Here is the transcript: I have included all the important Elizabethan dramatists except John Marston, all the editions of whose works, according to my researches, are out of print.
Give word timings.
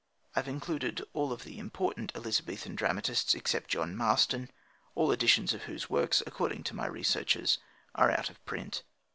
I 0.35 0.39
have 0.39 0.47
included 0.47 1.03
all 1.13 1.35
the 1.35 1.59
important 1.59 2.11
Elizabethan 2.15 2.73
dramatists 2.73 3.35
except 3.35 3.69
John 3.69 3.95
Marston, 3.95 4.49
all 4.95 5.09
the 5.09 5.13
editions 5.13 5.53
of 5.53 5.65
whose 5.65 5.91
works, 5.91 6.23
according 6.25 6.63
to 6.63 6.75
my 6.75 6.87
researches, 6.87 7.59
are 7.93 8.09
out 8.09 8.31
of 8.31 8.43
print. 8.43 8.81